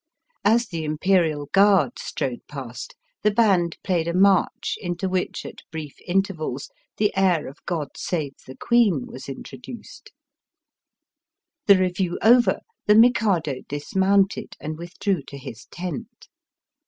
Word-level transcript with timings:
As 0.43 0.67
the 0.69 0.83
Im 0.83 0.97
perial 0.97 1.47
Guard 1.51 1.99
strode 1.99 2.41
past 2.47 2.95
the 3.21 3.29
band 3.29 3.77
played 3.83 4.07
a 4.07 4.15
march 4.15 4.73
into 4.81 5.07
which 5.07 5.45
at 5.45 5.61
brief 5.71 5.93
intervals 6.07 6.71
the 6.97 7.15
air 7.15 7.47
of" 7.47 7.63
God 7.67 7.89
Save 7.95 8.33
the 8.47 8.57
Queen" 8.57 9.05
was 9.11 9.29
introduced. 9.29 10.11
The 11.67 11.77
review 11.77 12.17
over, 12.23 12.61
the 12.87 12.95
Mikado 12.95 13.57
dismounted 13.69 14.57
and 14.59 14.75
withdrew 14.75 15.21
to 15.27 15.37
his 15.37 15.67
tent. 15.69 16.27